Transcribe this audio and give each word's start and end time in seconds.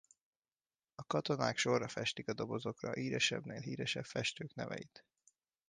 A 0.95 1.03
katonák 1.03 1.57
sorra 1.57 1.87
festik 1.87 2.27
a 2.27 2.33
dobozokra 2.33 2.89
a 2.89 2.93
híresebbnél 2.93 3.59
híresebb 3.59 4.05
festők 4.05 4.53
neveit. 4.53 5.05